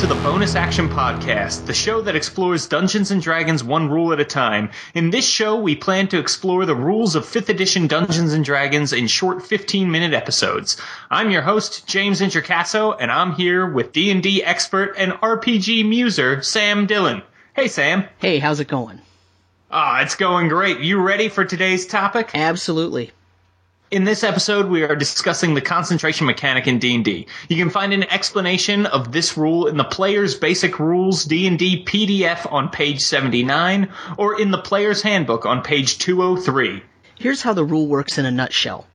to 0.00 0.06
the 0.06 0.14
Bonus 0.22 0.54
Action 0.54 0.88
Podcast, 0.88 1.66
the 1.66 1.74
show 1.74 2.00
that 2.00 2.16
explores 2.16 2.66
Dungeons 2.66 3.10
and 3.10 3.20
Dragons 3.20 3.62
one 3.62 3.90
rule 3.90 4.14
at 4.14 4.20
a 4.20 4.24
time. 4.24 4.70
In 4.94 5.10
this 5.10 5.28
show, 5.28 5.56
we 5.56 5.76
plan 5.76 6.08
to 6.08 6.18
explore 6.18 6.64
the 6.64 6.74
rules 6.74 7.14
of 7.14 7.26
5th 7.26 7.50
edition 7.50 7.86
Dungeons 7.86 8.32
and 8.32 8.42
Dragons 8.42 8.94
in 8.94 9.06
short 9.08 9.40
15-minute 9.40 10.14
episodes. 10.14 10.78
I'm 11.10 11.30
your 11.30 11.42
host, 11.42 11.86
James 11.86 12.22
Introcaso, 12.22 12.96
and 12.98 13.12
I'm 13.12 13.32
here 13.32 13.66
with 13.66 13.92
D&D 13.92 14.42
expert 14.42 14.94
and 14.96 15.12
RPG 15.12 15.86
muser, 15.86 16.40
Sam 16.40 16.86
Dillon. 16.86 17.20
Hey, 17.52 17.68
Sam. 17.68 18.04
Hey, 18.20 18.38
how's 18.38 18.58
it 18.60 18.68
going? 18.68 19.02
Ah, 19.70 20.00
it's 20.00 20.16
going 20.16 20.48
great. 20.48 20.80
You 20.80 20.98
ready 21.02 21.28
for 21.28 21.44
today's 21.44 21.86
topic? 21.86 22.30
Absolutely. 22.32 23.10
In 23.90 24.04
this 24.04 24.22
episode, 24.22 24.66
we 24.66 24.84
are 24.84 24.94
discussing 24.94 25.54
the 25.54 25.60
concentration 25.60 26.24
mechanic 26.24 26.68
in 26.68 26.78
D&D. 26.78 27.26
You 27.48 27.56
can 27.56 27.70
find 27.70 27.92
an 27.92 28.04
explanation 28.04 28.86
of 28.86 29.10
this 29.10 29.36
rule 29.36 29.66
in 29.66 29.76
the 29.76 29.82
Player's 29.82 30.36
Basic 30.36 30.78
Rules 30.78 31.24
D&D 31.24 31.84
PDF 31.84 32.50
on 32.52 32.68
page 32.68 33.00
79 33.00 33.88
or 34.16 34.40
in 34.40 34.52
the 34.52 34.58
Player's 34.58 35.02
Handbook 35.02 35.44
on 35.44 35.62
page 35.62 35.98
203. 35.98 36.84
Here's 37.16 37.42
how 37.42 37.52
the 37.52 37.64
rule 37.64 37.88
works 37.88 38.16
in 38.16 38.26
a 38.26 38.30
nutshell. 38.30 38.86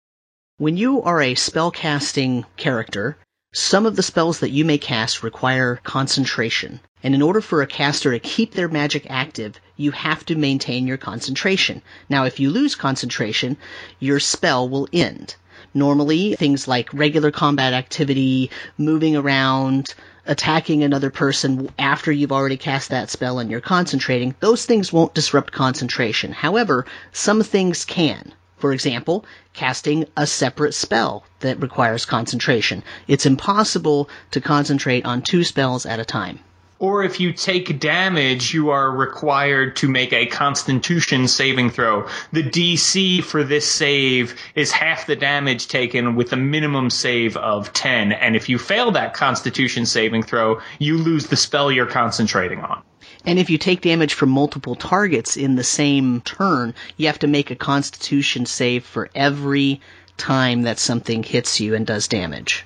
When 0.60 0.78
you 0.78 1.02
are 1.02 1.22
a 1.22 1.36
spellcasting 1.36 2.46
character, 2.56 3.18
some 3.58 3.86
of 3.86 3.96
the 3.96 4.04
spells 4.04 4.42
that 4.42 4.52
you 4.52 4.66
may 4.66 4.78
cast 4.78 5.24
require 5.24 5.80
concentration. 5.86 6.78
And 7.02 7.16
in 7.16 7.22
order 7.22 7.40
for 7.40 7.62
a 7.62 7.68
caster 7.68 8.12
to 8.12 8.20
keep 8.20 8.54
their 8.54 8.68
magic 8.68 9.08
active, 9.10 9.62
you 9.78 9.92
have 9.92 10.26
to 10.26 10.36
maintain 10.36 10.88
your 10.88 10.98
concentration. 10.98 11.82
Now, 12.10 12.26
if 12.26 12.42
you 12.42 12.50
lose 12.50 12.76
concentration, 12.76 13.56
your 13.98 14.20
spell 14.20 14.68
will 14.68 14.90
end. 14.92 15.36
Normally, 15.74 16.36
things 16.36 16.68
like 16.68 16.94
regular 16.94 17.32
combat 17.32 17.72
activity, 17.72 18.52
moving 18.78 19.16
around, 19.16 19.96
attacking 20.26 20.84
another 20.84 21.10
person 21.10 21.70
after 21.80 22.12
you've 22.12 22.34
already 22.34 22.58
cast 22.58 22.90
that 22.90 23.10
spell 23.10 23.40
and 23.40 23.50
you're 23.50 23.62
concentrating, 23.62 24.36
those 24.42 24.66
things 24.66 24.92
won't 24.92 25.14
disrupt 25.14 25.54
concentration. 25.54 26.34
However, 26.34 26.86
some 27.14 27.42
things 27.42 27.86
can. 27.86 28.34
For 28.66 28.74
example, 28.74 29.26
casting 29.54 30.06
a 30.18 30.26
separate 30.26 30.74
spell 30.74 31.24
that 31.42 31.62
requires 31.62 32.04
concentration. 32.04 32.82
It's 33.08 33.28
impossible 33.28 34.10
to 34.32 34.42
concentrate 34.42 35.06
on 35.06 35.22
two 35.22 35.44
spells 35.44 35.86
at 35.86 36.00
a 36.00 36.04
time. 36.04 36.40
Or 36.80 37.04
if 37.04 37.20
you 37.20 37.32
take 37.32 37.80
damage, 37.80 38.56
you 38.56 38.72
are 38.72 38.90
required 38.90 39.76
to 39.76 39.88
make 39.88 40.14
a 40.14 40.26
constitution 40.26 41.28
saving 41.28 41.70
throw. 41.70 42.08
The 42.34 42.42
DC 42.42 43.24
for 43.24 43.44
this 43.44 43.70
save 43.70 44.34
is 44.56 44.72
half 44.72 45.06
the 45.06 45.16
damage 45.16 45.68
taken 45.68 46.16
with 46.16 46.34
a 46.34 46.36
minimum 46.36 46.90
save 46.90 47.38
of 47.38 47.72
10. 47.72 48.14
And 48.14 48.36
if 48.36 48.50
you 48.50 48.58
fail 48.58 48.90
that 48.92 49.14
constitution 49.14 49.86
saving 49.86 50.24
throw, 50.24 50.60
you 50.80 50.98
lose 50.98 51.28
the 51.28 51.38
spell 51.38 51.72
you're 51.72 51.86
concentrating 51.86 52.62
on. 52.62 52.82
And 53.26 53.40
if 53.40 53.50
you 53.50 53.58
take 53.58 53.82
damage 53.82 54.14
from 54.14 54.30
multiple 54.30 54.76
targets 54.76 55.36
in 55.36 55.56
the 55.56 55.64
same 55.64 56.22
turn, 56.22 56.74
you 56.98 57.08
have 57.08 57.20
to 57.20 57.28
make 57.28 57.52
a 57.52 57.56
constitution 57.56 58.46
save 58.46 58.86
for 58.86 59.10
every 59.16 59.82
time 60.18 60.64
that 60.64 60.80
something 60.80 61.24
hits 61.24 61.60
you 61.60 61.76
and 61.76 61.86
does 61.86 62.08
damage. 62.08 62.66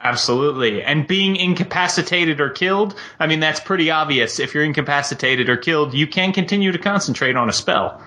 Absolutely. 0.00 0.82
And 0.82 1.06
being 1.06 1.36
incapacitated 1.36 2.40
or 2.40 2.50
killed, 2.50 2.94
I 3.18 3.26
mean, 3.26 3.40
that's 3.40 3.60
pretty 3.60 3.90
obvious. 3.90 4.38
If 4.38 4.54
you're 4.54 4.62
incapacitated 4.62 5.48
or 5.48 5.56
killed, 5.56 5.94
you 5.94 6.06
can 6.06 6.32
continue 6.32 6.70
to 6.70 6.78
concentrate 6.78 7.34
on 7.34 7.48
a 7.48 7.52
spell. 7.52 8.00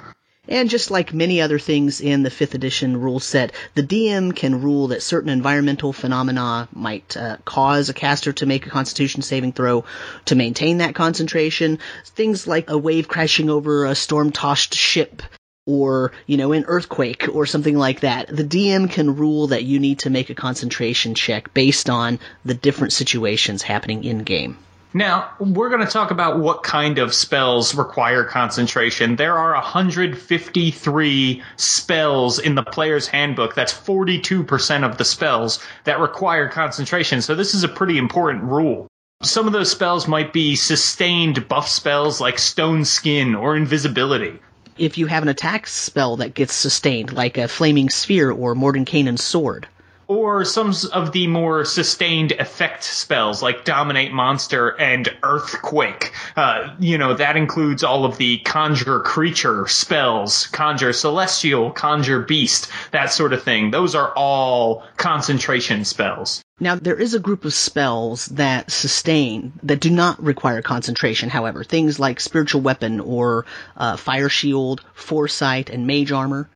And 0.50 0.68
just 0.68 0.90
like 0.90 1.14
many 1.14 1.42
other 1.42 1.60
things 1.60 2.02
in 2.02 2.24
the 2.24 2.32
5th 2.32 2.56
edition 2.56 3.00
rule 3.00 3.20
set, 3.20 3.52
the 3.76 3.84
DM 3.84 4.36
can 4.36 4.64
rule 4.64 4.88
that 4.88 5.04
certain 5.04 5.30
environmental 5.30 5.94
phenomena 5.94 6.68
might 6.74 7.16
uh, 7.16 7.38
cause 7.46 7.88
a 7.88 7.94
caster 7.94 8.34
to 8.34 8.48
make 8.48 8.66
a 8.66 8.72
constitution 8.72 9.22
saving 9.22 9.54
throw 9.54 9.86
to 10.26 10.34
maintain 10.34 10.80
that 10.80 10.96
concentration. 10.96 11.78
Things 12.04 12.48
like 12.48 12.68
a 12.68 12.80
wave 12.80 13.08
crashing 13.08 13.52
over 13.52 13.86
a 13.86 13.94
storm 13.94 14.32
tossed 14.32 14.74
ship 14.74 15.22
or, 15.68 16.14
you 16.26 16.36
know, 16.36 16.52
an 16.52 16.66
earthquake 16.68 17.28
or 17.32 17.46
something 17.46 17.78
like 17.78 18.00
that. 18.00 18.28
The 18.28 18.44
DM 18.44 18.90
can 18.90 19.16
rule 19.18 19.48
that 19.48 19.66
you 19.66 19.78
need 19.80 20.00
to 20.00 20.10
make 20.10 20.32
a 20.32 20.36
concentration 20.36 21.14
check 21.14 21.54
based 21.54 21.92
on 21.92 22.18
the 22.44 22.56
different 22.56 22.94
situations 22.94 23.62
happening 23.62 24.04
in 24.04 24.24
game. 24.24 24.58
Now, 24.94 25.32
we're 25.40 25.70
going 25.70 25.86
to 25.86 25.92
talk 25.92 26.10
about 26.10 26.40
what 26.40 26.64
kind 26.64 26.98
of 26.98 27.14
spells 27.14 27.76
require 27.76 28.24
concentration. 28.24 29.18
There 29.18 29.38
are 29.38 29.54
153 29.54 31.44
spells 31.58 32.40
in 32.40 32.56
the 32.56 32.64
player's 32.64 33.08
handbook. 33.08 33.54
That's 33.54 33.72
42% 33.72 34.84
of 34.84 34.98
the 34.98 35.06
spells 35.06 35.60
that 35.84 36.00
require 36.00 36.50
concentration. 36.50 37.22
So 37.22 37.36
this 37.36 37.54
is 37.54 37.64
a 37.64 37.68
pretty 37.68 38.00
important 38.00 38.46
rule. 38.46 38.88
Some 39.22 39.46
of 39.46 39.54
those 39.54 39.70
spells 39.70 40.08
might 40.08 40.34
be 40.34 40.56
sustained 40.56 41.48
buff 41.48 41.68
spells 41.68 42.20
like 42.20 42.40
Stone 42.40 42.86
Skin 42.86 43.36
or 43.36 43.56
Invisibility 43.56 44.40
if 44.80 44.98
you 44.98 45.08
have 45.08 45.24
an 45.24 45.30
attack 45.30 45.68
spell 45.68 46.16
that 46.18 46.34
gets 46.34 46.54
sustained, 46.54 47.12
like 47.12 47.38
a 47.38 47.50
Flaming 47.50 47.90
Sphere 47.90 48.32
or 48.32 48.56
Mordenkainen's 48.56 49.24
Sword. 49.24 49.68
Or 50.10 50.44
some 50.44 50.74
of 50.92 51.12
the 51.12 51.28
more 51.28 51.64
sustained 51.66 52.32
effect 52.32 52.84
spells 52.84 53.44
like 53.44 53.64
Dominate 53.64 54.12
Monster 54.12 54.70
and 54.70 55.08
Earthquake. 55.22 56.12
Uh, 56.36 56.76
you 56.80 56.98
know, 56.98 57.14
that 57.14 57.38
includes 57.38 57.84
all 57.84 58.06
of 58.06 58.18
the 58.18 58.40
Conjure 58.40 59.02
Creature 59.02 59.68
spells, 59.68 60.48
Conjure 60.48 60.94
Celestial, 60.94 61.70
Conjure 61.70 62.22
Beast, 62.24 62.72
that 62.90 63.14
sort 63.14 63.34
of 63.34 63.44
thing. 63.44 63.70
Those 63.70 63.94
are 63.94 64.12
all 64.16 64.84
concentration 64.98 65.86
spells. 65.86 66.42
Now, 66.60 66.74
there 66.74 67.00
is 67.00 67.14
a 67.14 67.20
group 67.20 67.46
of 67.46 67.54
spells 67.54 68.26
that 68.26 68.72
sustain, 68.72 69.54
that 69.62 69.80
do 69.80 69.92
not 69.92 70.22
require 70.22 70.64
concentration, 70.64 71.30
however. 71.30 71.64
Things 71.64 72.00
like 72.00 72.20
Spiritual 72.20 72.62
Weapon 72.62 73.00
or 73.00 73.46
uh, 73.78 73.96
Fire 73.96 74.28
Shield, 74.28 74.84
Foresight, 74.96 75.70
and 75.70 75.86
Mage 75.86 76.12
Armor. 76.12 76.50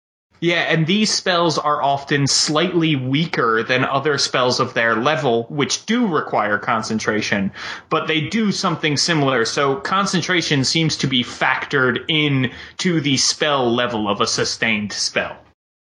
Yeah, 0.44 0.64
and 0.64 0.86
these 0.86 1.10
spells 1.10 1.58
are 1.58 1.82
often 1.82 2.28
slightly 2.28 2.98
weaker 2.98 3.64
than 3.64 3.86
other 3.86 4.18
spells 4.18 4.60
of 4.60 4.74
their 4.74 4.94
level, 4.94 5.44
which 5.44 5.86
do 5.86 6.06
require 6.06 6.58
concentration, 6.58 7.54
but 7.90 8.08
they 8.08 8.20
do 8.20 8.52
something 8.52 8.98
similar. 8.98 9.46
So 9.46 9.78
concentration 9.78 10.66
seems 10.66 10.98
to 10.98 11.08
be 11.08 11.24
factored 11.24 12.04
in 12.10 12.52
to 12.80 13.00
the 13.00 13.16
spell 13.16 13.74
level 13.74 14.10
of 14.10 14.20
a 14.20 14.28
sustained 14.28 14.92
spell. 14.92 15.38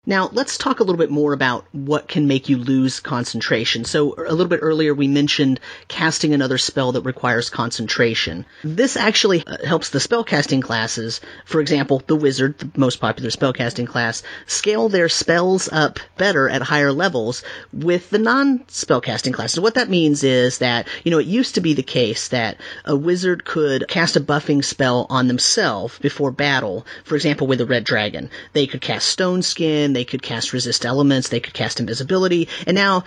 Now, 0.10 0.30
let's 0.32 0.58
talk 0.58 0.80
a 0.80 0.84
little 0.84 0.98
bit 0.98 1.12
more 1.12 1.34
about 1.34 1.66
what 1.74 2.08
can 2.08 2.30
make 2.30 2.48
you 2.48 2.56
lose 2.56 3.02
concentration. 3.02 3.84
So, 3.84 4.16
a 4.16 4.32
little 4.32 4.48
bit 4.48 4.62
earlier, 4.62 4.94
we 4.94 5.10
mentioned 5.10 5.60
casting 5.90 6.34
another 6.34 6.58
spell 6.58 6.94
that 6.94 7.02
requires 7.02 7.50
concentration. 7.50 8.46
This 8.64 8.96
actually 8.96 9.46
uh, 9.46 9.58
helps 9.66 9.90
the 9.90 10.00
spellcasting 10.00 10.62
classes, 10.62 11.20
for 11.44 11.60
example, 11.60 12.02
the 12.08 12.16
wizard, 12.16 12.58
the 12.58 12.72
most 12.78 13.02
popular 13.02 13.30
spellcasting 13.32 13.86
class, 13.86 14.24
scale 14.46 14.88
their 14.88 15.10
spells 15.10 15.68
up 15.74 16.00
better 16.18 16.48
at 16.48 16.62
higher 16.62 16.94
levels 16.94 17.44
with 17.74 18.10
the 18.10 18.18
non-spellcasting 18.18 19.34
classes. 19.34 19.60
What 19.60 19.74
that 19.74 19.90
means 19.90 20.24
is 20.24 20.60
that, 20.60 20.88
you 21.04 21.12
know, 21.12 21.20
it 21.20 21.28
used 21.28 21.56
to 21.56 21.62
be 21.62 21.74
the 21.74 21.84
case 21.84 22.30
that 22.30 22.62
a 22.86 22.96
wizard 22.96 23.44
could 23.44 23.90
cast 23.90 24.16
a 24.16 24.22
buffing 24.22 24.64
spell 24.64 25.06
on 25.10 25.28
themselves 25.28 26.00
before 26.00 26.32
battle. 26.32 26.86
For 27.04 27.16
example, 27.16 27.46
with 27.46 27.60
a 27.60 27.66
red 27.66 27.84
dragon. 27.84 28.30
They 28.54 28.68
could 28.68 28.80
cast 28.80 29.10
Stone 29.10 29.42
Skin, 29.42 29.97
they 29.98 30.06
could 30.06 30.22
cast 30.22 30.54
resist 30.54 30.86
elements, 30.86 31.30
they 31.30 31.40
could 31.40 31.56
cast 31.56 31.80
invisibility, 31.80 32.48
and 32.68 32.76
now 32.76 33.04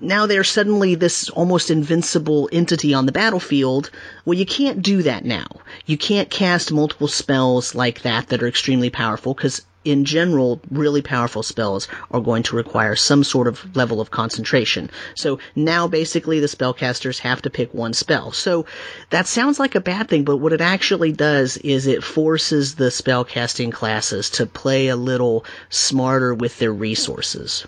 now 0.00 0.24
they're 0.24 0.42
suddenly 0.42 0.94
this 0.94 1.28
almost 1.28 1.70
invincible 1.70 2.48
entity 2.50 2.94
on 2.94 3.04
the 3.04 3.12
battlefield. 3.12 3.90
Well, 4.24 4.38
you 4.38 4.46
can't 4.46 4.80
do 4.80 5.02
that 5.02 5.26
now. 5.26 5.46
You 5.84 5.98
can't 5.98 6.30
cast 6.30 6.72
multiple 6.72 7.08
spells 7.08 7.74
like 7.74 8.00
that 8.02 8.28
that 8.28 8.42
are 8.42 8.48
extremely 8.48 8.88
powerful 8.88 9.34
because 9.34 9.60
in 9.84 10.04
general, 10.04 10.60
really 10.70 11.02
powerful 11.02 11.42
spells 11.42 11.88
are 12.10 12.20
going 12.20 12.42
to 12.44 12.56
require 12.56 12.94
some 12.96 13.24
sort 13.24 13.48
of 13.48 13.74
level 13.74 14.00
of 14.00 14.10
concentration. 14.10 14.90
So 15.14 15.38
now 15.56 15.88
basically 15.88 16.40
the 16.40 16.46
spellcasters 16.46 17.18
have 17.20 17.42
to 17.42 17.50
pick 17.50 17.72
one 17.72 17.94
spell. 17.94 18.32
So 18.32 18.66
that 19.10 19.26
sounds 19.26 19.58
like 19.58 19.74
a 19.74 19.80
bad 19.80 20.08
thing, 20.08 20.24
but 20.24 20.36
what 20.36 20.52
it 20.52 20.60
actually 20.60 21.12
does 21.12 21.56
is 21.58 21.86
it 21.86 22.04
forces 22.04 22.74
the 22.74 22.90
spellcasting 22.90 23.72
classes 23.72 24.30
to 24.30 24.46
play 24.46 24.88
a 24.88 24.96
little 24.96 25.44
smarter 25.70 26.34
with 26.34 26.58
their 26.58 26.72
resources. 26.72 27.66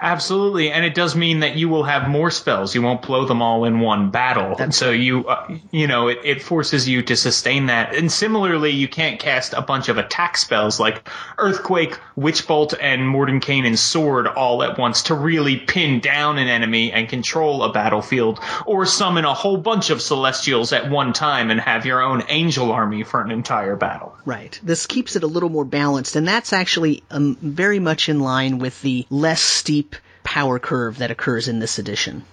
Absolutely, 0.00 0.70
and 0.70 0.84
it 0.84 0.94
does 0.94 1.16
mean 1.16 1.40
that 1.40 1.56
you 1.56 1.68
will 1.68 1.84
have 1.84 2.08
more 2.08 2.30
spells. 2.30 2.74
You 2.74 2.82
won't 2.82 3.02
blow 3.02 3.24
them 3.24 3.40
all 3.40 3.64
in 3.64 3.80
one 3.80 4.10
battle. 4.10 4.54
That's 4.56 4.76
so 4.76 4.90
you, 4.90 5.26
uh, 5.26 5.56
you 5.70 5.86
know, 5.86 6.08
it, 6.08 6.18
it 6.22 6.42
forces 6.42 6.88
you 6.88 7.02
to 7.02 7.16
sustain 7.16 7.66
that. 7.66 7.94
And 7.94 8.12
similarly, 8.12 8.70
you 8.70 8.88
can't 8.88 9.18
cast 9.18 9.54
a 9.54 9.62
bunch 9.62 9.88
of 9.88 9.98
attack 9.98 10.36
spells 10.36 10.78
like 10.78 11.08
Earthquake, 11.38 11.98
Witch 12.14 12.46
Bolt, 12.46 12.74
and 12.80 13.02
Mordenkainen's 13.02 13.80
Sword 13.80 14.26
all 14.26 14.62
at 14.62 14.78
once 14.78 15.04
to 15.04 15.14
really 15.14 15.56
pin 15.56 16.00
down 16.00 16.38
an 16.38 16.48
enemy 16.48 16.92
and 16.92 17.08
control 17.08 17.62
a 17.62 17.72
battlefield, 17.72 18.38
or 18.66 18.84
summon 18.86 19.24
a 19.24 19.34
whole 19.34 19.56
bunch 19.56 19.90
of 19.90 20.02
Celestials 20.02 20.72
at 20.72 20.90
one 20.90 21.12
time 21.12 21.50
and 21.50 21.60
have 21.60 21.86
your 21.86 22.02
own 22.02 22.22
angel 22.28 22.70
army 22.70 23.02
for 23.02 23.22
an 23.22 23.30
entire 23.30 23.76
battle. 23.76 24.14
Right. 24.24 24.58
This 24.62 24.86
keeps 24.86 25.16
it 25.16 25.22
a 25.22 25.26
little 25.26 25.48
more 25.48 25.64
balanced, 25.64 26.16
and 26.16 26.28
that's 26.28 26.52
actually 26.52 27.02
um, 27.10 27.36
very 27.40 27.78
much 27.78 28.08
in 28.08 28.20
line 28.20 28.58
with 28.58 28.80
the 28.82 29.06
less 29.10 29.40
steep 29.40 29.95
power 30.26 30.58
curve 30.58 30.98
that 30.98 31.10
occurs 31.12 31.48
in 31.48 31.60
this 31.60 31.78
edition. 31.78 32.24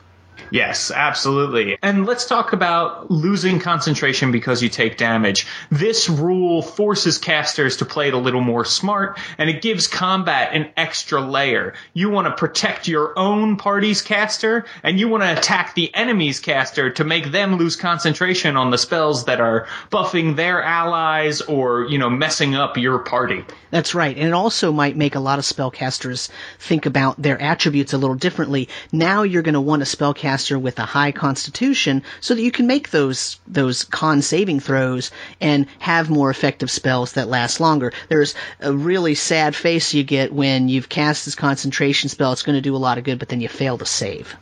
Yes, 0.52 0.92
absolutely. 0.92 1.78
And 1.82 2.06
let's 2.06 2.26
talk 2.26 2.54
about 2.54 3.10
losing 3.10 3.60
concentration 3.60 4.32
because 4.32 4.62
you 4.62 4.70
take 4.70 4.98
damage. 4.98 5.48
This 5.72 6.10
rule 6.10 6.62
forces 6.62 7.18
casters 7.18 7.78
to 7.78 7.86
play 7.86 8.10
it 8.10 8.14
a 8.14 8.18
little 8.18 8.42
more 8.42 8.66
smart 8.66 9.20
and 9.38 9.50
it 9.50 9.62
gives 9.62 9.88
combat 9.88 10.54
an 10.54 10.70
extra 10.78 11.22
layer. 11.22 11.74
You 11.94 12.10
want 12.10 12.28
to 12.28 12.34
protect 12.34 12.88
your 12.88 13.18
own 13.18 13.58
party's 13.58 14.02
caster 14.02 14.66
and 14.84 15.00
you 15.00 15.08
want 15.08 15.24
to 15.24 15.36
attack 15.36 15.76
the 15.76 15.94
enemy's 15.96 16.40
caster 16.40 16.92
to 16.92 17.04
make 17.04 17.32
them 17.32 17.56
lose 17.56 17.76
concentration 17.76 18.58
on 18.58 18.70
the 18.70 18.78
spells 18.78 19.26
that 19.26 19.42
are 19.42 19.68
buffing 19.92 20.36
their 20.36 20.62
allies 20.62 21.42
or, 21.42 21.86
you 21.86 21.98
know, 21.98 22.10
messing 22.10 22.56
up 22.56 22.78
your 22.78 23.00
party. 23.00 23.44
That's 23.72 23.96
right. 23.96 24.16
And 24.16 24.28
it 24.28 24.34
also 24.34 24.72
might 24.72 24.96
make 24.96 25.16
a 25.16 25.20
lot 25.20 25.40
of 25.40 25.46
spellcasters 25.46 26.30
think 26.60 26.86
about 26.86 27.20
their 27.22 27.42
attributes 27.42 27.94
a 27.94 27.98
little 27.98 28.16
differently. 28.16 28.70
Now 28.92 29.24
you're 29.24 29.42
going 29.42 29.54
to 29.54 29.62
want 29.62 29.82
a 29.82 29.86
spellcaster 29.86 30.23
with 30.24 30.80
a 30.80 30.86
high 30.86 31.12
constitution 31.12 32.04
so 32.22 32.34
that 32.34 32.42
you 32.42 32.52
can 32.52 32.68
make 32.68 32.92
those, 32.92 33.40
those 33.48 33.84
con 33.84 34.22
saving 34.22 34.60
throws 34.60 35.12
and 35.42 35.68
have 35.80 36.10
more 36.10 36.30
effective 36.30 36.72
spells 36.72 37.14
that 37.14 37.28
last 37.28 37.60
longer. 37.60 37.92
There's 38.10 38.36
a 38.60 38.74
really 38.74 39.16
sad 39.16 39.56
face 39.56 39.94
you 39.94 40.04
get 40.04 40.34
when 40.34 40.70
you've 40.70 40.90
cast 40.90 41.26
this 41.26 41.36
concentration 41.36 42.10
spell. 42.10 42.32
It's 42.32 42.44
going 42.44 42.56
to 42.56 42.62
do 42.62 42.76
a 42.76 42.78
lot 42.78 42.98
of 42.98 43.04
good, 43.04 43.20
but 43.20 43.30
then 43.30 43.42
you 43.42 43.50
fail 43.50 43.78
to 43.78 43.86
save. 43.86 44.36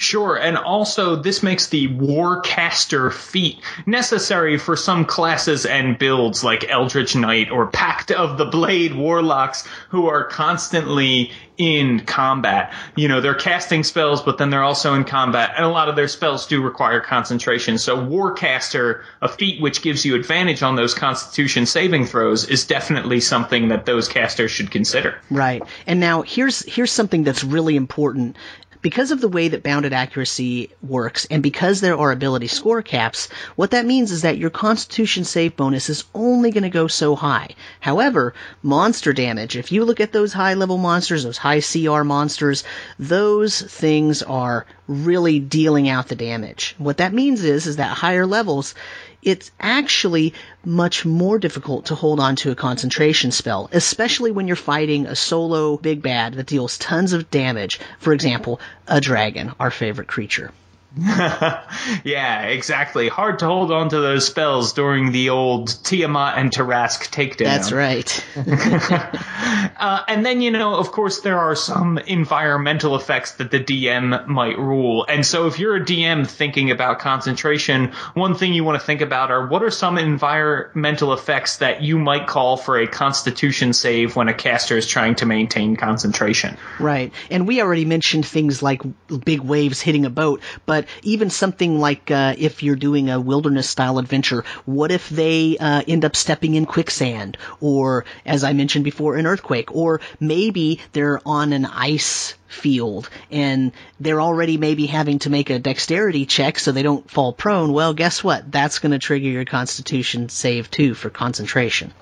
Sure, 0.00 0.34
and 0.34 0.56
also 0.56 1.14
this 1.14 1.42
makes 1.42 1.66
the 1.66 1.86
Warcaster 1.88 3.12
feat 3.12 3.58
necessary 3.84 4.56
for 4.56 4.74
some 4.74 5.04
classes 5.04 5.66
and 5.66 5.98
builds 5.98 6.42
like 6.42 6.64
Eldritch 6.70 7.14
Knight 7.14 7.50
or 7.50 7.66
Pact 7.66 8.10
of 8.10 8.38
the 8.38 8.46
Blade 8.46 8.94
Warlocks 8.94 9.68
who 9.90 10.08
are 10.08 10.24
constantly 10.24 11.32
in 11.60 12.00
combat. 12.06 12.72
You 12.96 13.06
know, 13.06 13.20
they're 13.20 13.34
casting 13.34 13.84
spells, 13.84 14.22
but 14.22 14.38
then 14.38 14.48
they're 14.48 14.62
also 14.62 14.94
in 14.94 15.04
combat, 15.04 15.52
and 15.56 15.66
a 15.66 15.68
lot 15.68 15.90
of 15.90 15.94
their 15.94 16.08
spells 16.08 16.46
do 16.46 16.62
require 16.62 17.00
concentration. 17.00 17.76
So 17.76 17.98
Warcaster, 17.98 19.02
a 19.20 19.28
feat 19.28 19.60
which 19.60 19.82
gives 19.82 20.06
you 20.06 20.14
advantage 20.14 20.62
on 20.62 20.74
those 20.74 20.94
constitution 20.94 21.66
saving 21.66 22.06
throws, 22.06 22.48
is 22.48 22.66
definitely 22.66 23.20
something 23.20 23.68
that 23.68 23.84
those 23.84 24.08
casters 24.08 24.50
should 24.50 24.70
consider. 24.70 25.20
Right. 25.30 25.62
And 25.86 26.00
now 26.00 26.22
here's 26.22 26.60
here's 26.60 26.92
something 26.92 27.24
that's 27.24 27.44
really 27.44 27.76
important 27.76 28.36
because 28.82 29.10
of 29.10 29.20
the 29.20 29.28
way 29.28 29.48
that 29.48 29.62
bounded 29.62 29.92
accuracy 29.92 30.70
works 30.82 31.26
and 31.30 31.42
because 31.42 31.80
there 31.80 31.98
are 31.98 32.12
ability 32.12 32.46
score 32.46 32.82
caps, 32.82 33.28
what 33.56 33.72
that 33.72 33.86
means 33.86 34.10
is 34.10 34.22
that 34.22 34.38
your 34.38 34.50
constitution 34.50 35.24
save 35.24 35.56
bonus 35.56 35.90
is 35.90 36.04
only 36.14 36.50
going 36.50 36.62
to 36.62 36.70
go 36.70 36.86
so 36.86 37.14
high. 37.14 37.48
However, 37.80 38.34
monster 38.62 39.12
damage, 39.12 39.56
if 39.56 39.72
you 39.72 39.84
look 39.84 40.00
at 40.00 40.12
those 40.12 40.32
high 40.32 40.54
level 40.54 40.78
monsters, 40.78 41.24
those 41.24 41.38
high 41.38 41.49
CR 41.58 42.04
monsters, 42.04 42.62
those 43.00 43.60
things 43.60 44.22
are 44.22 44.66
really 44.86 45.40
dealing 45.40 45.88
out 45.88 46.06
the 46.06 46.14
damage. 46.14 46.76
What 46.78 46.98
that 46.98 47.12
means 47.12 47.42
is, 47.42 47.66
is 47.66 47.76
that 47.76 47.96
higher 47.96 48.26
levels, 48.26 48.76
it's 49.22 49.50
actually 49.60 50.32
much 50.64 51.04
more 51.04 51.38
difficult 51.38 51.86
to 51.86 51.94
hold 51.94 52.20
on 52.20 52.36
to 52.36 52.52
a 52.52 52.54
concentration 52.54 53.32
spell, 53.32 53.68
especially 53.72 54.30
when 54.30 54.46
you're 54.46 54.56
fighting 54.56 55.06
a 55.06 55.16
solo 55.16 55.76
big 55.76 56.00
bad 56.02 56.34
that 56.34 56.46
deals 56.46 56.78
tons 56.78 57.12
of 57.12 57.30
damage. 57.30 57.80
For 57.98 58.12
example, 58.12 58.60
a 58.86 59.00
dragon, 59.00 59.52
our 59.58 59.70
favorite 59.70 60.08
creature. 60.08 60.52
yeah, 60.98 62.42
exactly. 62.46 63.08
Hard 63.08 63.38
to 63.40 63.46
hold 63.46 63.70
on 63.70 63.90
to 63.90 64.00
those 64.00 64.26
spells 64.26 64.72
during 64.72 65.12
the 65.12 65.30
old 65.30 65.68
Tiamat 65.84 66.36
and 66.36 66.50
Tarrasque 66.50 67.10
takedown. 67.10 67.44
That's 67.44 67.70
right. 67.70 68.26
uh, 69.78 70.02
and 70.08 70.26
then, 70.26 70.40
you 70.40 70.50
know, 70.50 70.74
of 70.74 70.90
course, 70.90 71.20
there 71.20 71.38
are 71.38 71.54
some 71.54 71.98
environmental 71.98 72.96
effects 72.96 73.32
that 73.36 73.52
the 73.52 73.60
DM 73.60 74.26
might 74.26 74.58
rule. 74.58 75.06
And 75.08 75.24
so 75.24 75.46
if 75.46 75.60
you're 75.60 75.76
a 75.76 75.84
DM 75.84 76.26
thinking 76.26 76.72
about 76.72 76.98
concentration, 76.98 77.92
one 78.14 78.34
thing 78.34 78.52
you 78.52 78.64
want 78.64 78.80
to 78.80 78.84
think 78.84 79.00
about 79.00 79.30
are 79.30 79.46
what 79.46 79.62
are 79.62 79.70
some 79.70 79.96
environmental 79.96 81.12
effects 81.12 81.58
that 81.58 81.82
you 81.82 82.00
might 82.00 82.26
call 82.26 82.56
for 82.56 82.78
a 82.78 82.88
constitution 82.88 83.72
save 83.72 84.16
when 84.16 84.26
a 84.26 84.34
caster 84.34 84.76
is 84.76 84.88
trying 84.88 85.14
to 85.16 85.26
maintain 85.26 85.76
concentration? 85.76 86.56
Right. 86.80 87.12
And 87.30 87.46
we 87.46 87.62
already 87.62 87.84
mentioned 87.84 88.26
things 88.26 88.60
like 88.60 88.82
big 89.24 89.40
waves 89.40 89.80
hitting 89.80 90.04
a 90.04 90.10
boat, 90.10 90.42
but 90.66 90.79
but 90.80 90.88
even 91.02 91.28
something 91.28 91.78
like 91.78 92.10
uh, 92.10 92.34
if 92.38 92.62
you're 92.62 92.74
doing 92.74 93.10
a 93.10 93.20
wilderness 93.20 93.68
style 93.68 93.98
adventure, 93.98 94.44
what 94.64 94.90
if 94.90 95.10
they 95.10 95.58
uh, 95.58 95.82
end 95.86 96.06
up 96.06 96.16
stepping 96.16 96.54
in 96.54 96.64
quicksand, 96.64 97.36
or 97.60 98.06
as 98.24 98.44
I 98.44 98.54
mentioned 98.54 98.86
before, 98.86 99.16
an 99.16 99.26
earthquake, 99.26 99.74
or 99.74 100.00
maybe 100.18 100.80
they're 100.92 101.20
on 101.26 101.52
an 101.52 101.66
ice 101.66 102.32
field 102.48 103.10
and 103.30 103.72
they're 104.00 104.22
already 104.22 104.56
maybe 104.56 104.86
having 104.86 105.18
to 105.18 105.28
make 105.28 105.50
a 105.50 105.58
dexterity 105.58 106.24
check 106.24 106.58
so 106.58 106.72
they 106.72 106.82
don't 106.82 107.10
fall 107.10 107.34
prone. 107.34 107.74
Well, 107.74 107.92
guess 107.92 108.24
what? 108.24 108.50
That's 108.50 108.78
going 108.78 108.92
to 108.92 108.98
trigger 108.98 109.28
your 109.28 109.44
constitution 109.44 110.30
save 110.30 110.70
too 110.70 110.94
for 110.94 111.10
concentration. 111.10 111.92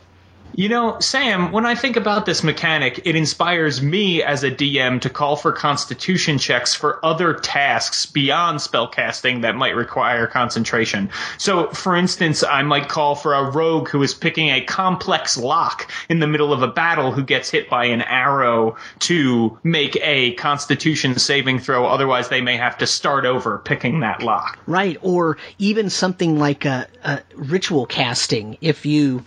You 0.55 0.69
know, 0.69 0.99
Sam, 0.99 1.53
when 1.53 1.67
I 1.67 1.75
think 1.75 1.97
about 1.97 2.27
this 2.27 2.43
mechanic, 2.43 3.03
it 3.05 3.15
inspires 3.15 3.81
me 3.81 4.23
as 4.23 4.43
a 4.43 4.51
DM 4.51 5.01
to 5.03 5.11
call 5.11 5.37
for 5.37 5.53
constitution 5.53 6.39
checks 6.39 6.75
for 6.75 7.05
other 7.05 7.35
tasks 7.35 8.07
beyond 8.07 8.59
spellcasting 8.59 9.43
that 9.43 9.55
might 9.55 9.77
require 9.77 10.27
concentration. 10.27 11.11
So, 11.37 11.69
for 11.69 11.95
instance, 11.95 12.43
I 12.43 12.63
might 12.63 12.89
call 12.89 13.15
for 13.15 13.35
a 13.35 13.51
rogue 13.51 13.89
who 13.89 14.03
is 14.03 14.15
picking 14.15 14.49
a 14.49 14.61
complex 14.63 15.37
lock 15.37 15.91
in 16.09 16.19
the 16.19 16.27
middle 16.27 16.53
of 16.53 16.63
a 16.63 16.69
battle 16.69 17.13
who 17.13 17.23
gets 17.23 17.51
hit 17.51 17.71
by 17.71 17.85
an 17.85 18.03
arrow 18.03 18.77
to 19.01 19.59
make 19.63 19.97
a 20.03 20.33
constitution 20.35 21.19
saving 21.19 21.61
throw. 21.61 21.87
Otherwise, 21.87 22.31
they 22.31 22.41
may 22.41 22.57
have 22.57 22.79
to 22.79 22.87
start 22.87 23.27
over 23.27 23.59
picking 23.59 24.01
that 24.01 24.23
lock. 24.23 24.59
Right. 24.67 24.97
Or 25.03 25.39
even 25.59 25.91
something 25.91 26.39
like 26.39 26.65
a, 26.65 26.89
a 27.05 27.21
ritual 27.37 27.87
casting. 27.87 28.59
If 28.61 28.85
you 28.87 29.25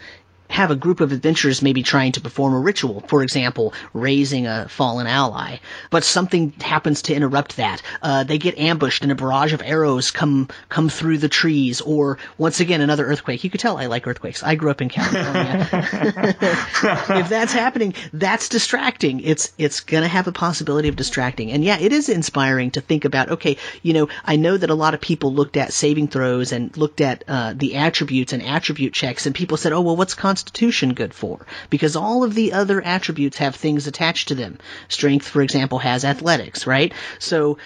have 0.52 0.70
a 0.70 0.76
group 0.76 1.00
of 1.00 1.12
adventurers 1.12 1.62
maybe 1.62 1.82
trying 1.82 2.12
to 2.12 2.22
perform 2.22 2.54
a 2.54 2.60
ritual, 2.60 3.02
for 3.08 3.24
example, 3.24 3.74
raising 3.94 4.48
a 4.48 4.68
fallen 4.68 5.08
ally, 5.08 5.58
but 5.90 6.04
something 6.04 6.54
happens 6.60 7.04
to 7.04 7.16
interrupt 7.16 7.56
that. 7.58 7.82
Uh, 8.02 8.24
they 8.24 8.38
get 8.38 8.58
ambushed 8.58 9.04
and 9.04 9.12
a 9.12 9.16
barrage 9.16 9.54
of 9.54 9.62
arrows 9.64 10.12
come 10.12 10.50
come 10.68 10.90
through 10.90 11.18
the 11.18 11.30
trees, 11.30 11.80
or 11.80 12.18
once 12.38 12.60
again 12.60 12.82
another 12.82 13.06
earthquake. 13.06 13.44
You 13.44 13.50
could 13.50 13.62
tell 13.62 13.78
I 13.78 13.86
like 13.86 14.06
earthquakes. 14.06 14.44
I 14.44 14.56
grew 14.56 14.70
up 14.70 14.82
in 14.82 14.90
California. 14.90 15.70
if 15.74 17.30
that's 17.30 17.54
happening, 17.54 17.94
that's 18.12 18.50
distracting. 18.50 19.22
It's 19.22 19.54
it's 19.58 19.80
gonna 19.80 20.10
have 20.10 20.28
a 20.28 20.34
possibility 20.34 20.90
of 20.90 20.98
distracting, 20.98 21.52
and 21.52 21.64
yeah, 21.64 21.80
it 21.80 21.94
is 21.94 22.10
inspiring 22.10 22.72
to 22.72 22.82
think 22.82 23.06
about. 23.06 23.30
Okay, 23.32 23.56
you 23.82 23.94
know, 23.94 24.10
I 24.26 24.36
know 24.36 24.58
that 24.58 24.70
a 24.70 24.76
lot 24.76 24.94
of 24.94 25.00
people 25.00 25.34
looked 25.34 25.56
at 25.56 25.72
saving 25.72 26.10
throws 26.10 26.52
and 26.52 26.76
looked 26.76 27.00
at 27.00 27.24
uh, 27.28 27.54
the 27.56 27.78
attributes 27.78 28.34
and 28.34 28.44
attribute 28.44 28.94
checks, 28.94 29.26
and 29.26 29.34
people 29.34 29.56
said, 29.56 29.72
oh 29.72 29.82
well, 29.82 29.96
what's 29.96 30.14
constant 30.14 30.41
constitution 30.42 30.96
good 30.96 31.14
for? 31.14 31.46
Because 31.70 31.96
all 31.96 32.24
of 32.24 32.34
the 32.34 32.54
other 32.54 32.82
attributes 32.82 33.38
have 33.38 33.56
things 33.56 33.86
attached 33.86 34.30
to 34.30 34.36
them. 34.36 34.58
Strength, 34.88 35.28
for 35.28 35.44
example, 35.44 35.78
has 35.78 36.04
athletics, 36.04 36.66
right? 36.66 36.92
So 37.20 37.60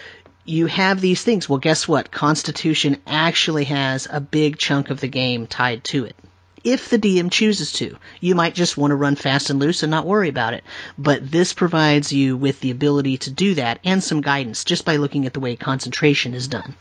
you 0.43 0.65
have 0.67 0.99
these 0.99 1.23
things. 1.23 1.47
Well, 1.47 1.59
guess 1.59 1.87
what? 1.87 2.11
Constitution 2.11 2.97
actually 3.07 3.63
has 3.65 4.09
a 4.11 4.19
big 4.19 4.57
chunk 4.57 4.89
of 4.89 4.99
the 4.99 5.07
game 5.07 5.47
tied 5.47 5.85
to 5.85 6.03
it. 6.03 6.17
If 6.65 6.89
the 6.89 6.99
DM 6.99 7.31
chooses 7.31 7.71
to, 7.73 7.95
you 8.19 8.35
might 8.35 8.55
just 8.55 8.75
want 8.75 8.91
to 8.91 8.95
run 8.95 9.15
fast 9.15 9.49
and 9.49 9.57
loose 9.57 9.81
and 9.81 9.91
not 9.91 10.05
worry 10.05 10.27
about 10.27 10.53
it. 10.53 10.65
But 10.97 11.31
this 11.31 11.53
provides 11.53 12.11
you 12.11 12.35
with 12.35 12.59
the 12.59 12.71
ability 12.71 13.17
to 13.19 13.31
do 13.31 13.53
that 13.53 13.79
and 13.85 14.03
some 14.03 14.19
guidance 14.19 14.65
just 14.65 14.83
by 14.83 14.97
looking 14.97 15.25
at 15.25 15.33
the 15.33 15.39
way 15.39 15.55
concentration 15.55 16.33
is 16.33 16.49
done. 16.49 16.75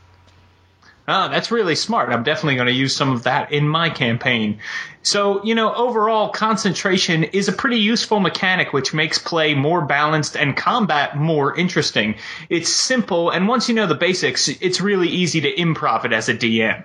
Oh, 1.07 1.29
that's 1.29 1.51
really 1.51 1.75
smart. 1.75 2.09
I'm 2.11 2.23
definitely 2.23 2.55
going 2.55 2.69
to 2.69 2.73
use 2.73 2.97
some 2.97 3.13
of 3.13 3.25
that 3.25 3.53
in 3.53 3.69
my 3.69 3.91
campaign. 3.91 4.61
So, 5.03 5.45
you 5.45 5.55
know, 5.55 5.75
overall, 5.75 6.31
concentration 6.31 7.25
is 7.25 7.47
a 7.47 7.53
pretty 7.53 7.79
useful 7.79 8.21
mechanic 8.21 8.73
which 8.73 8.95
makes 8.95 9.19
play 9.19 9.55
more 9.55 9.85
balanced 9.85 10.35
and 10.35 10.57
combat 10.57 11.15
more 11.17 11.55
interesting. 11.55 12.15
It's 12.49 12.71
simple, 12.71 13.29
and 13.29 13.47
once 13.47 13.69
you 13.69 13.75
know 13.75 13.87
the 13.87 13.95
basics, 13.95 14.49
it's 14.49 14.81
really 14.81 15.09
easy 15.09 15.43
to 15.43 15.55
improv 15.55 16.07
it 16.07 16.15
as 16.15 16.31
a 16.31 16.35
DM. 16.35 16.85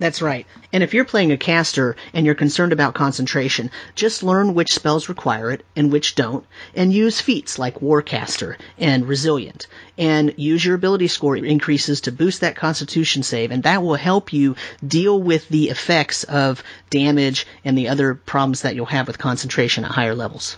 That's 0.00 0.20
right. 0.20 0.44
And 0.72 0.82
if 0.82 0.92
you're 0.92 1.04
playing 1.04 1.30
a 1.30 1.36
caster 1.36 1.94
and 2.12 2.26
you're 2.26 2.34
concerned 2.34 2.72
about 2.72 2.94
concentration, 2.94 3.70
just 3.94 4.24
learn 4.24 4.52
which 4.52 4.74
spells 4.74 5.08
require 5.08 5.52
it 5.52 5.64
and 5.76 5.92
which 5.92 6.16
don't, 6.16 6.44
and 6.74 6.92
use 6.92 7.20
feats 7.20 7.60
like 7.60 7.78
Warcaster 7.78 8.56
and 8.76 9.06
Resilient. 9.06 9.68
And 9.96 10.34
use 10.36 10.64
your 10.64 10.74
ability 10.74 11.06
score 11.06 11.36
increases 11.36 12.00
to 12.02 12.12
boost 12.12 12.40
that 12.40 12.56
constitution 12.56 13.22
save, 13.22 13.52
and 13.52 13.62
that 13.62 13.84
will 13.84 13.94
help 13.94 14.32
you 14.32 14.56
deal 14.84 15.22
with 15.22 15.48
the 15.48 15.70
effects 15.70 16.24
of 16.24 16.64
damage 16.90 17.46
and 17.64 17.78
the 17.78 17.88
other 17.88 18.14
problems 18.14 18.62
that 18.62 18.74
you'll 18.74 18.86
have 18.86 19.06
with 19.06 19.18
concentration 19.18 19.84
at 19.84 19.92
higher 19.92 20.16
levels. 20.16 20.56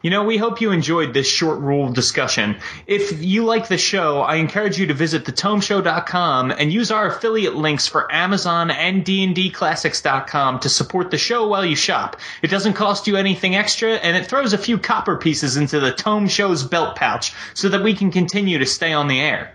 You 0.00 0.10
know, 0.10 0.22
we 0.22 0.36
hope 0.36 0.60
you 0.60 0.70
enjoyed 0.70 1.12
this 1.12 1.28
short 1.28 1.58
rule 1.58 1.90
discussion. 1.90 2.56
If 2.86 3.20
you 3.20 3.44
like 3.44 3.66
the 3.66 3.78
show, 3.78 4.20
I 4.20 4.36
encourage 4.36 4.78
you 4.78 4.86
to 4.86 4.94
visit 4.94 5.24
thetomeshow.com 5.24 6.52
and 6.52 6.72
use 6.72 6.92
our 6.92 7.08
affiliate 7.08 7.56
links 7.56 7.88
for 7.88 8.12
Amazon 8.12 8.70
and 8.70 9.04
dndclassics.com 9.04 10.60
to 10.60 10.68
support 10.68 11.10
the 11.10 11.18
show 11.18 11.48
while 11.48 11.64
you 11.64 11.74
shop. 11.74 12.16
It 12.42 12.50
doesn't 12.50 12.74
cost 12.74 13.08
you 13.08 13.16
anything 13.16 13.56
extra, 13.56 13.94
and 13.94 14.16
it 14.16 14.26
throws 14.26 14.52
a 14.52 14.58
few 14.58 14.78
copper 14.78 15.16
pieces 15.16 15.56
into 15.56 15.80
the 15.80 15.92
Tome 15.92 16.28
Show's 16.28 16.62
belt 16.62 16.94
pouch 16.94 17.32
so 17.54 17.68
that 17.68 17.82
we 17.82 17.94
can 17.94 18.12
continue 18.12 18.58
to 18.58 18.66
stay 18.66 18.92
on 18.92 19.08
the 19.08 19.20
air. 19.20 19.52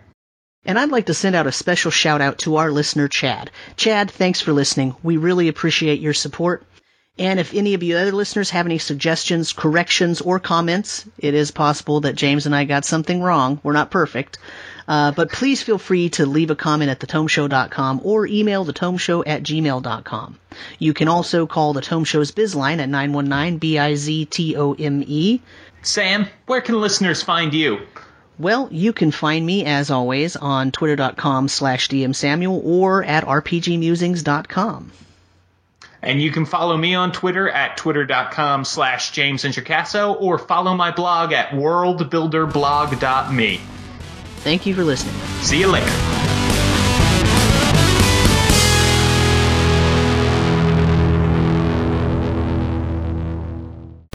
And 0.65 0.77
I'd 0.77 0.91
like 0.91 1.05
to 1.05 1.13
send 1.13 1.35
out 1.35 1.47
a 1.47 1.51
special 1.51 1.91
shout 1.91 2.21
out 2.21 2.39
to 2.39 2.57
our 2.57 2.71
listener, 2.71 3.07
Chad. 3.07 3.51
Chad, 3.75 4.12
thanks 4.12 4.41
for 4.41 4.51
listening. 4.53 4.95
We 5.03 5.17
really 5.17 5.47
appreciate 5.47 6.00
your 6.00 6.13
support. 6.13 6.65
And 7.20 7.39
if 7.39 7.53
any 7.53 7.75
of 7.75 7.84
you 7.84 7.96
other 7.96 8.12
listeners 8.12 8.50
have 8.50 8.65
any 8.65 8.79
suggestions, 8.79 9.53
corrections, 9.53 10.20
or 10.20 10.39
comments, 10.39 11.05
it 11.20 11.36
is 11.36 11.51
possible 11.51 12.01
that 12.01 12.15
James 12.15 12.48
and 12.48 12.55
I 12.55 12.63
got 12.63 12.86
something 12.86 13.22
wrong. 13.22 13.60
We're 13.62 13.74
not 13.74 13.91
perfect. 13.91 14.39
Uh, 14.88 15.12
but 15.12 15.32
please 15.32 15.62
feel 15.62 15.77
free 15.77 16.10
to 16.10 16.25
leave 16.25 16.50
a 16.50 16.55
comment 16.55 16.89
at 16.89 17.00
thetomeshow.com 17.00 18.01
or 18.03 18.25
email 18.25 18.65
thetomeshow 18.65 19.22
at 19.27 19.43
gmail.com. 19.43 20.39
You 20.79 20.96
can 20.96 21.08
also 21.08 21.46
call 21.46 21.74
the 21.74 21.82
Tome 21.82 22.03
Show's 22.03 22.32
bizline 22.32 22.79
at 22.79 22.89
919-B-I-Z-T-O-M-E. 22.89 25.41
Sam, 25.84 26.27
where 26.48 26.62
can 26.62 26.82
listeners 26.82 27.22
find 27.22 27.53
you? 27.53 27.82
Well, 28.39 28.70
you 28.72 28.91
can 28.91 29.12
find 29.12 29.46
me, 29.46 29.65
as 29.65 29.91
always, 29.91 30.36
on 30.36 30.72
twitter.com 30.72 31.48
slash 31.48 31.89
dmsamuel 31.89 32.60
or 32.63 33.03
at 33.03 33.25
rpgmusings.com. 33.25 34.91
And 36.03 36.22
you 36.22 36.31
can 36.31 36.45
follow 36.45 36.75
me 36.75 36.95
on 36.95 37.13
Twitter 37.13 37.50
at 37.50 37.77
twitter.com 37.77 38.65
slash 38.65 39.12
James 39.12 39.45
or 40.13 40.38
follow 40.38 40.75
my 40.75 40.91
blog 40.91 41.31
at 41.31 41.51
worldbuilderblog.me. 41.51 43.62
Thank 44.38 44.65
you 44.65 44.75
for 44.75 44.83
listening. 44.83 45.15
See 45.41 45.62
you 45.62 45.67
later. 45.67 46.33